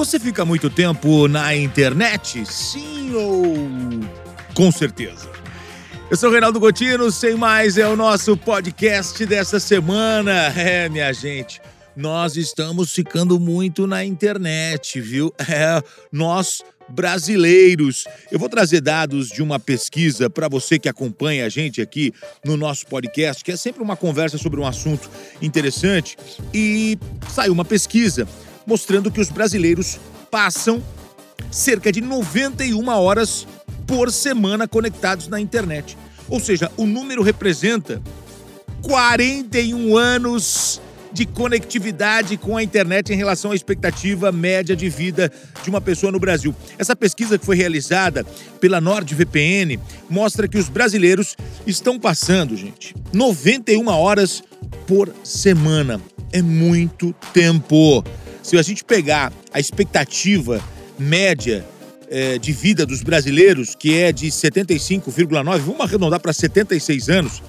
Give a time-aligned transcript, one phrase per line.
[0.00, 2.46] Você fica muito tempo na internet?
[2.46, 3.54] Sim ou
[4.54, 5.30] com certeza?
[6.10, 10.32] Eu sou o Reinaldo Gotino, sem mais, é o nosso podcast dessa semana.
[10.56, 11.60] É, minha gente,
[11.94, 15.34] nós estamos ficando muito na internet, viu?
[15.38, 18.04] É, nós brasileiros.
[18.32, 22.10] Eu vou trazer dados de uma pesquisa para você que acompanha a gente aqui
[22.42, 25.10] no nosso podcast, que é sempre uma conversa sobre um assunto
[25.42, 26.16] interessante.
[26.54, 26.98] E
[27.28, 28.26] saiu uma pesquisa
[28.66, 29.98] mostrando que os brasileiros
[30.30, 30.82] passam
[31.50, 33.46] cerca de 91 horas
[33.86, 35.96] por semana conectados na internet.
[36.28, 38.00] Ou seja, o número representa
[38.82, 40.80] 41 anos
[41.12, 45.30] de conectividade com a internet em relação à expectativa média de vida
[45.62, 46.54] de uma pessoa no Brasil.
[46.78, 48.24] Essa pesquisa que foi realizada
[48.60, 54.42] pela NordVPN mostra que os brasileiros estão passando, gente, 91 horas
[54.86, 56.00] por semana.
[56.32, 58.04] É muito tempo.
[58.42, 60.62] Se a gente pegar a expectativa
[60.98, 61.64] média
[62.08, 67.42] é, de vida dos brasileiros, que é de 75,9, vamos arredondar para 76 anos,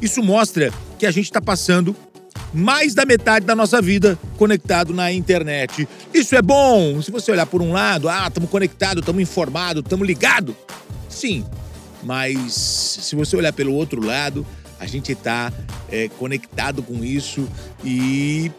[0.00, 1.94] isso mostra que a gente está passando
[2.52, 5.88] mais da metade da nossa vida conectado na internet.
[6.12, 7.00] Isso é bom.
[7.02, 10.54] Se você olhar por um lado, ah, estamos conectados, estamos informados, estamos ligados.
[11.08, 11.44] Sim,
[12.02, 14.46] mas se você olhar pelo outro lado,
[14.78, 15.52] a gente está
[15.90, 17.46] é, conectado com isso
[17.84, 18.50] e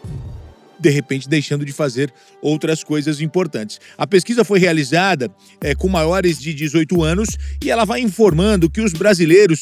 [0.82, 3.80] de repente deixando de fazer outras coisas importantes.
[3.96, 5.30] A pesquisa foi realizada
[5.60, 7.28] é, com maiores de 18 anos
[7.64, 9.60] e ela vai informando que os brasileiros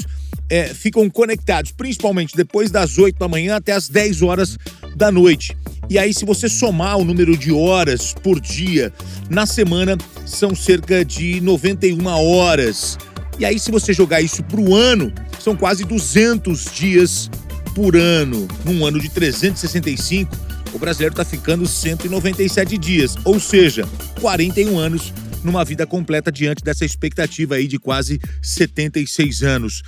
[0.49, 4.59] é, ficam conectados, principalmente depois das 8 da manhã até as 10 horas
[4.97, 5.57] da noite.
[5.89, 8.93] E aí, se você somar o número de horas por dia
[9.29, 12.97] na semana, são cerca de 91 horas.
[13.39, 17.31] E aí, se você jogar isso para o ano, são quase 200 dias
[17.75, 18.47] por ano.
[18.65, 20.37] Num ano de 365,
[20.73, 23.87] o brasileiro está ficando 197 dias, ou seja,
[24.21, 29.83] 41 anos numa vida completa diante dessa expectativa aí de quase 76 anos.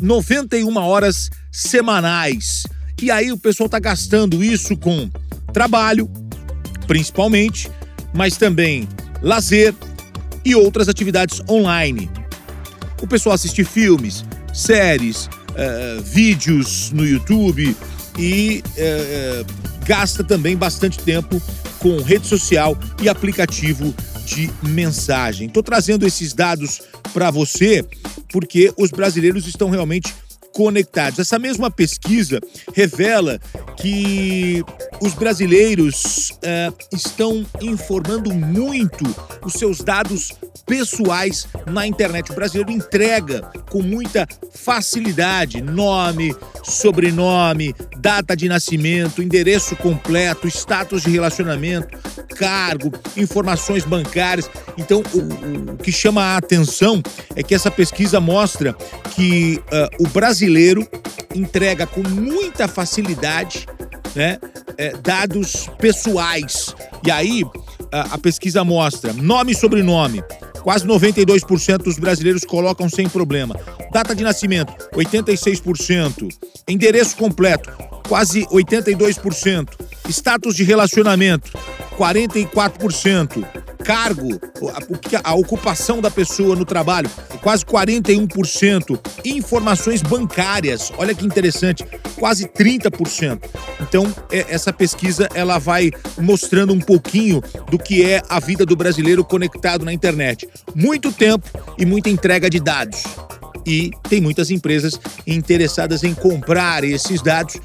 [0.00, 2.64] 91 horas semanais.
[3.00, 5.10] E aí o pessoal está gastando isso com
[5.52, 6.10] trabalho,
[6.86, 7.70] principalmente,
[8.14, 8.88] mas também
[9.22, 9.74] lazer
[10.44, 12.10] e outras atividades online.
[13.02, 17.76] O pessoal assiste filmes, séries, uh, vídeos no YouTube
[18.18, 21.40] e uh, gasta também bastante tempo
[21.78, 23.94] com rede social e aplicativo
[24.26, 25.46] de mensagem.
[25.46, 26.82] Estou trazendo esses dados
[27.14, 27.82] para você
[28.30, 30.14] porque os brasileiros estão realmente
[30.52, 31.18] conectados.
[31.18, 32.38] Essa mesma pesquisa
[32.74, 33.40] revela
[33.78, 34.62] que
[35.00, 39.04] os brasileiros uh, estão informando muito
[39.42, 40.32] os seus dados
[40.68, 42.30] pessoais na internet.
[42.30, 43.40] O brasileiro entrega
[43.70, 51.98] com muita facilidade nome, sobrenome, data de nascimento, endereço completo, status de relacionamento,
[52.36, 54.48] cargo, informações bancárias.
[54.76, 57.02] Então, o, o que chama a atenção
[57.34, 58.74] é que essa pesquisa mostra
[59.14, 60.86] que uh, o brasileiro
[61.34, 63.66] entrega com muita facilidade
[64.14, 64.38] né,
[64.76, 66.74] é, dados pessoais.
[67.04, 67.42] E aí,
[67.92, 70.22] a, a pesquisa mostra nome e sobrenome.
[70.68, 73.58] Quase 92% dos brasileiros colocam sem problema.
[73.90, 76.28] Data de nascimento, 86%.
[76.68, 77.70] Endereço completo,
[78.06, 79.66] quase 82%.
[80.10, 81.52] Status de relacionamento,
[81.96, 83.46] 44%.
[83.88, 84.38] Cargo,
[85.24, 87.10] a, a ocupação da pessoa no trabalho,
[87.40, 89.00] quase 41%.
[89.24, 93.40] Informações bancárias, olha que interessante, quase 30%.
[93.80, 95.90] Então, é, essa pesquisa ela vai
[96.20, 100.46] mostrando um pouquinho do que é a vida do brasileiro conectado na internet.
[100.74, 103.04] Muito tempo e muita entrega de dados.
[103.64, 107.58] E tem muitas empresas interessadas em comprar esses dados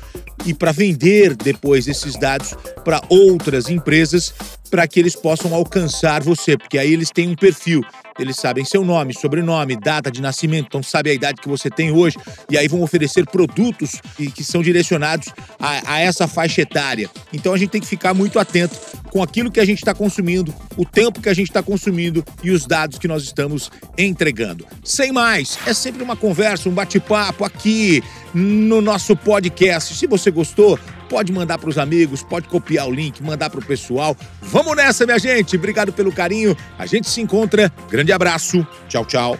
[0.45, 4.33] e para vender depois esses dados para outras empresas
[4.69, 7.83] para que eles possam alcançar você, porque aí eles têm um perfil.
[8.17, 11.91] Eles sabem seu nome, sobrenome, data de nascimento, então sabem a idade que você tem
[11.91, 12.17] hoje,
[12.49, 14.01] e aí vão oferecer produtos
[14.33, 15.29] que são direcionados
[15.59, 17.07] a, a essa faixa etária.
[17.31, 18.75] Então a gente tem que ficar muito atento
[19.13, 22.49] com aquilo que a gente está consumindo, o tempo que a gente está consumindo e
[22.49, 24.65] os dados que nós estamos entregando.
[24.83, 29.93] Sem mais, é sempre uma conversa, um bate-papo aqui no nosso podcast.
[29.93, 33.63] Se você gostou, pode mandar para os amigos, pode copiar o link, mandar para o
[33.63, 34.17] pessoal.
[34.41, 35.55] Vamos nessa, minha gente.
[35.55, 36.57] Obrigado pelo carinho.
[36.79, 37.71] A gente se encontra.
[37.91, 38.65] Grande abraço.
[38.89, 39.37] Tchau, tchau.